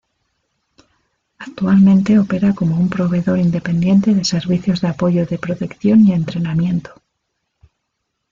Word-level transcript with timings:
Actualmente 1.37 2.17
opera 2.17 2.55
como 2.55 2.75
un 2.79 2.89
proveedor 2.89 3.37
independiente 3.37 4.15
de 4.15 4.23
servicios 4.25 4.81
de 4.81 4.87
apoyo 4.87 5.27
de 5.27 5.37
protección 5.37 6.01
y 6.07 6.11
entrenamiento. 6.13 6.99